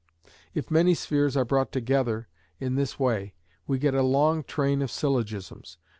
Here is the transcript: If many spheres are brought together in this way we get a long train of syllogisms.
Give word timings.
If 0.55 0.71
many 0.71 0.95
spheres 0.95 1.37
are 1.37 1.45
brought 1.45 1.71
together 1.71 2.27
in 2.59 2.73
this 2.73 2.97
way 2.97 3.35
we 3.67 3.77
get 3.77 3.93
a 3.93 4.01
long 4.01 4.43
train 4.43 4.81
of 4.81 4.89
syllogisms. 4.89 5.77